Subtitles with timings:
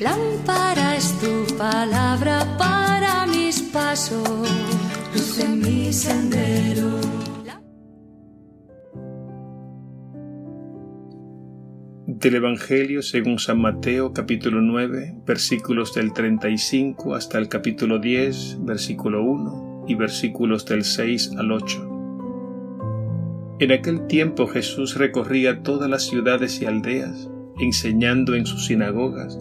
[0.00, 4.48] Lámpara es tu palabra para mis pasos,
[5.14, 7.00] luz en mi sendero.
[12.06, 19.22] Del Evangelio según San Mateo capítulo 9 versículos del 35 hasta el capítulo 10 versículo
[19.22, 23.56] 1 y versículos del 6 al 8.
[23.60, 29.38] En aquel tiempo Jesús recorría todas las ciudades y aldeas, enseñando en sus sinagogas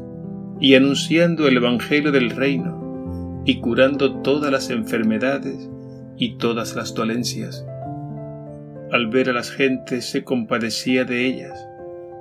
[0.59, 5.69] y anunciando el Evangelio del reino y curando todas las enfermedades
[6.17, 7.65] y todas las dolencias.
[8.91, 11.65] Al ver a las gentes se compadecía de ellas,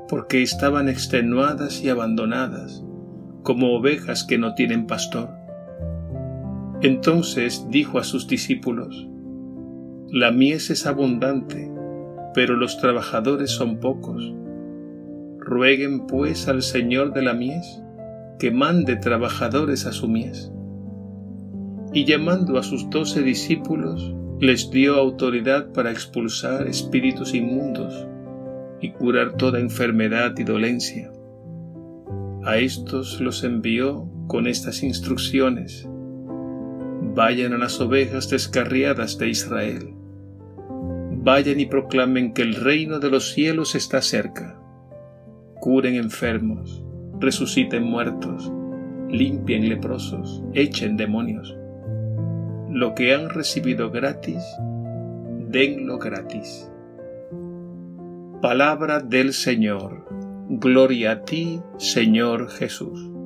[0.09, 2.85] porque estaban extenuadas y abandonadas,
[3.43, 5.31] como ovejas que no tienen pastor.
[6.81, 9.09] Entonces dijo a sus discípulos,
[10.11, 11.71] La mies es abundante,
[12.35, 14.33] pero los trabajadores son pocos.
[15.39, 17.83] Rueguen pues al Señor de la mies
[18.39, 20.53] que mande trabajadores a su mies.
[21.93, 28.07] Y llamando a sus doce discípulos, les dio autoridad para expulsar espíritus inmundos
[28.81, 31.11] y curar toda enfermedad y dolencia.
[32.45, 35.89] A estos los envió con estas instrucciones.
[37.15, 39.95] Vayan a las ovejas descarriadas de Israel.
[41.11, 44.57] Vayan y proclamen que el reino de los cielos está cerca.
[45.61, 46.85] Curen enfermos,
[47.21, 48.53] resuciten muertos,
[49.09, 51.57] limpien leprosos, echen demonios.
[52.71, 54.43] Lo que han recibido gratis,
[55.49, 56.71] denlo gratis.
[58.41, 60.07] Palabra del Señor.
[60.49, 63.18] Gloria a ti, Señor Jesús.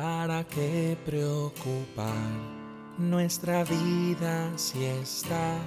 [0.00, 2.14] ¿Para qué preocupar
[2.98, 5.58] nuestra vida si está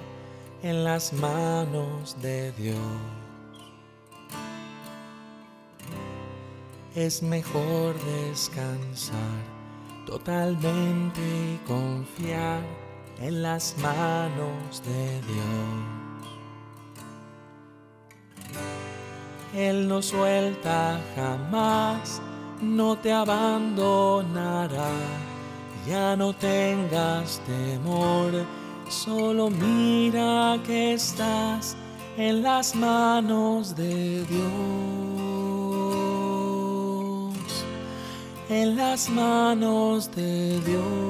[0.62, 2.78] en las manos de Dios?
[6.94, 9.42] Es mejor descansar
[10.06, 12.62] totalmente y confiar
[13.20, 15.74] en las manos de Dios.
[19.54, 22.22] Él no suelta jamás
[22.62, 24.90] no te abandonará.
[25.86, 28.46] Ya no tengas temor,
[28.88, 31.76] solo mira que estás
[32.16, 34.42] en las manos de Dios.
[38.48, 41.01] En las manos de Dios.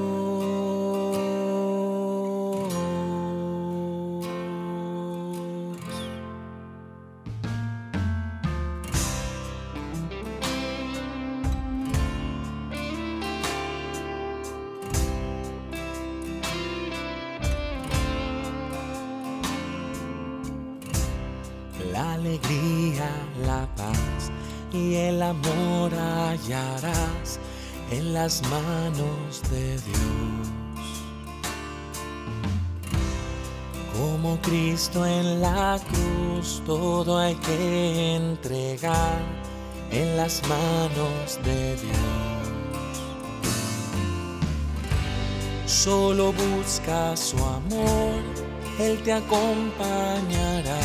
[22.02, 23.10] La alegría,
[23.46, 24.30] la paz
[24.72, 27.38] y el amor hallarás
[27.90, 30.44] en las manos de Dios.
[33.96, 39.20] Como Cristo en la cruz, todo hay que entregar
[39.90, 42.42] en las manos de Dios.
[45.66, 48.20] Solo busca su amor,
[48.78, 50.80] Él te acompañará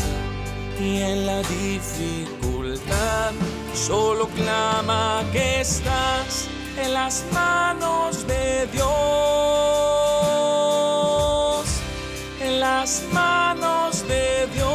[0.80, 3.32] y en la dificultad.
[3.74, 8.86] Solo clama que estás en las manos de Dios,
[12.40, 14.68] en las manos de Dios.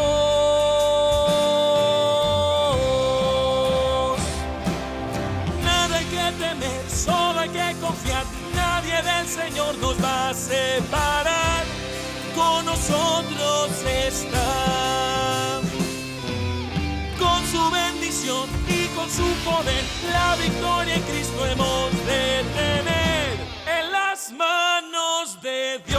[5.65, 8.25] Nada hay que temer, solo hay que confiar,
[8.55, 11.65] nadie del Señor nos va a separar,
[12.35, 14.32] con nosotros está
[18.25, 19.83] y con su poder
[20.13, 23.37] la victoria en Cristo hemos de tener
[23.67, 25.92] en las manos de Dios.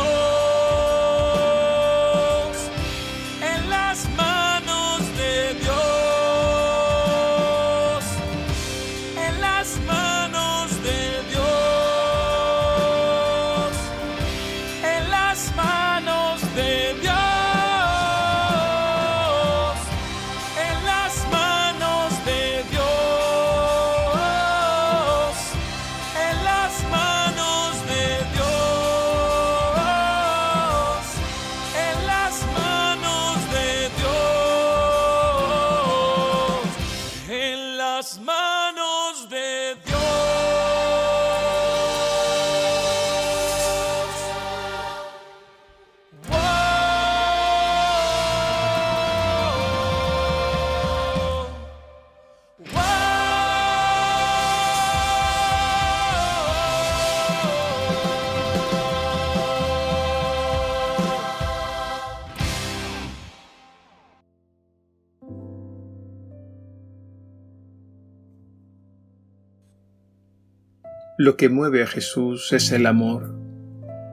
[71.24, 73.34] Lo que mueve a Jesús es el amor,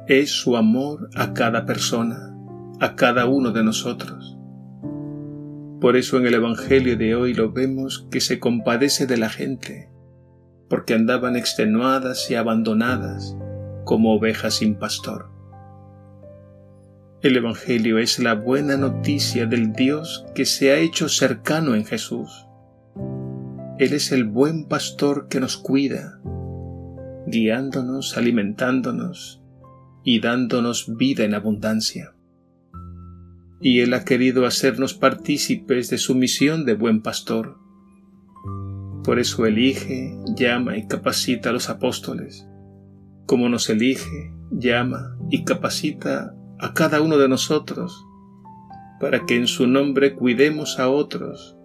[0.06, 2.32] es su amor a cada persona,
[2.78, 4.38] a cada uno de nosotros.
[5.80, 9.90] Por eso en el Evangelio de hoy lo vemos que se compadece de la gente,
[10.68, 13.36] porque andaban extenuadas y abandonadas
[13.84, 15.32] como ovejas sin pastor.
[17.22, 22.46] El Evangelio es la buena noticia del Dios que se ha hecho cercano en Jesús.
[23.80, 26.20] Él es el buen pastor que nos cuida,
[27.30, 29.42] guiándonos, alimentándonos
[30.04, 32.14] y dándonos vida en abundancia.
[33.60, 37.58] Y Él ha querido hacernos partícipes de su misión de buen pastor.
[39.04, 42.46] Por eso elige, llama y capacita a los apóstoles,
[43.26, 48.06] como nos elige, llama y capacita a cada uno de nosotros,
[48.98, 51.56] para que en su nombre cuidemos a otros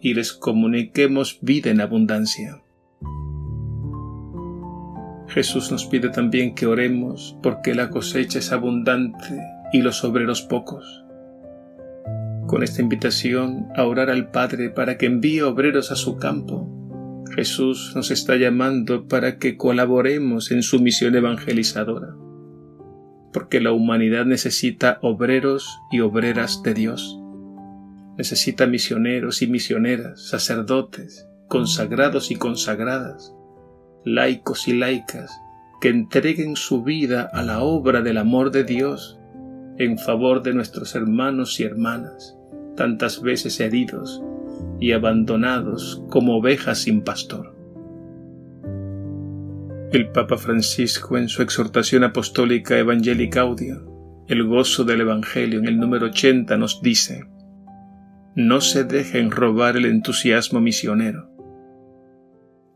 [0.00, 2.59] y les comuniquemos vida en abundancia.
[5.30, 9.40] Jesús nos pide también que oremos porque la cosecha es abundante
[9.72, 11.04] y los obreros pocos.
[12.48, 16.68] Con esta invitación a orar al Padre para que envíe obreros a su campo,
[17.36, 22.08] Jesús nos está llamando para que colaboremos en su misión evangelizadora,
[23.32, 27.20] porque la humanidad necesita obreros y obreras de Dios.
[28.18, 33.32] Necesita misioneros y misioneras, sacerdotes, consagrados y consagradas,
[34.04, 35.40] laicos y laicas,
[35.80, 39.18] que entreguen su vida a la obra del amor de Dios
[39.78, 42.36] en favor de nuestros hermanos y hermanas,
[42.76, 44.22] tantas veces heridos
[44.78, 47.56] y abandonados como ovejas sin pastor.
[49.92, 53.86] El Papa Francisco en su exhortación apostólica Evangelii Gaudio,
[54.28, 57.24] el gozo del Evangelio en el número 80 nos dice,
[58.36, 61.29] no se dejen robar el entusiasmo misionero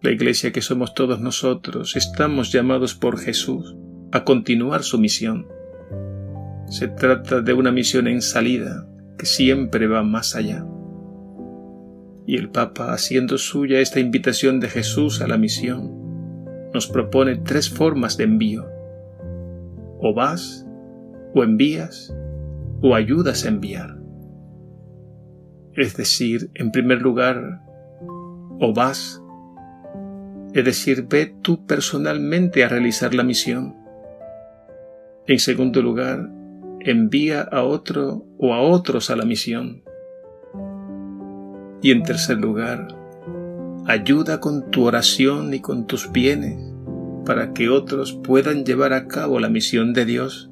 [0.04, 3.74] la iglesia que somos todos nosotros, estamos llamados por Jesús
[4.12, 5.48] a continuar su misión.
[6.68, 8.86] Se trata de una misión en salida
[9.16, 10.66] que siempre va más allá.
[12.26, 15.90] Y el Papa, haciendo suya esta invitación de Jesús a la misión,
[16.74, 18.66] nos propone tres formas de envío.
[20.00, 20.66] O vas,
[21.34, 22.14] o envías,
[22.82, 23.96] o ayudas a enviar.
[25.72, 27.62] Es decir, en primer lugar,
[28.60, 29.23] o vas
[30.54, 33.74] es decir, ve tú personalmente a realizar la misión.
[35.26, 36.30] En segundo lugar,
[36.78, 39.82] envía a otro o a otros a la misión.
[41.82, 42.86] Y en tercer lugar,
[43.86, 46.56] ayuda con tu oración y con tus bienes
[47.26, 50.50] para que otros puedan llevar a cabo la misión de Dios,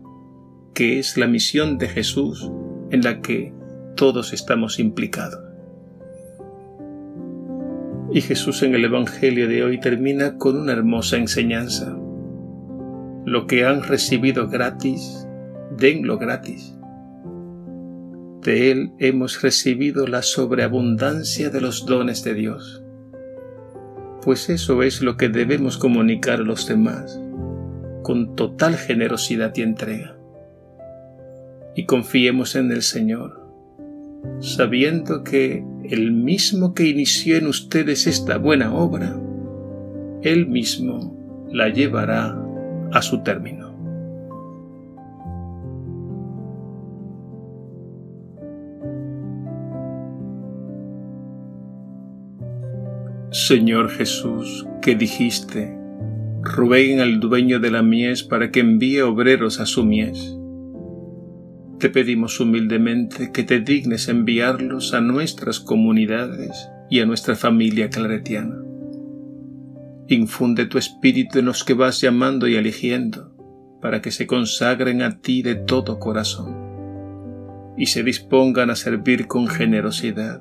[0.74, 2.50] que es la misión de Jesús
[2.90, 3.54] en la que
[3.94, 5.41] todos estamos implicados.
[8.14, 11.96] Y Jesús en el Evangelio de hoy termina con una hermosa enseñanza.
[13.24, 15.26] Lo que han recibido gratis,
[15.78, 16.76] denlo gratis.
[18.42, 22.84] De Él hemos recibido la sobreabundancia de los dones de Dios.
[24.22, 27.18] Pues eso es lo que debemos comunicar a los demás,
[28.02, 30.18] con total generosidad y entrega.
[31.74, 33.40] Y confiemos en el Señor,
[34.40, 39.14] sabiendo que el mismo que inició en ustedes esta buena obra,
[40.22, 42.34] Él mismo la llevará
[42.92, 43.70] a su término.
[53.30, 55.76] Señor Jesús, que dijiste,
[56.40, 60.38] rueguen al dueño de la mies para que envíe obreros a su mies
[61.82, 68.54] te pedimos humildemente que te dignes enviarlos a nuestras comunidades y a nuestra familia claretiana.
[70.06, 73.34] Infunde tu espíritu en los que vas llamando y eligiendo,
[73.80, 76.54] para que se consagren a ti de todo corazón
[77.76, 80.40] y se dispongan a servir con generosidad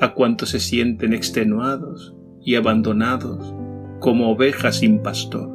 [0.00, 3.52] a cuantos se sienten extenuados y abandonados
[3.98, 5.50] como ovejas sin pastor.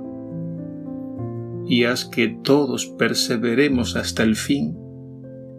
[1.69, 4.80] Y haz que todos perseveremos hasta el fin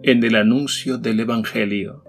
[0.03, 2.03] en el anuncio del Evangelio